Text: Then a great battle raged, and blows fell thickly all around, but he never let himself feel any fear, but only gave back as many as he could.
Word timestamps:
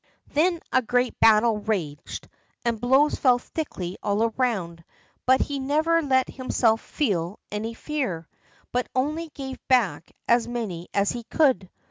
Then 0.33 0.61
a 0.73 0.81
great 0.81 1.19
battle 1.19 1.59
raged, 1.59 2.27
and 2.65 2.81
blows 2.81 3.13
fell 3.13 3.37
thickly 3.37 3.97
all 4.01 4.23
around, 4.23 4.83
but 5.27 5.41
he 5.41 5.59
never 5.59 6.01
let 6.01 6.27
himself 6.27 6.81
feel 6.81 7.37
any 7.51 7.75
fear, 7.75 8.27
but 8.71 8.89
only 8.95 9.29
gave 9.29 9.59
back 9.67 10.11
as 10.27 10.47
many 10.47 10.87
as 10.91 11.11
he 11.11 11.21
could. 11.25 11.69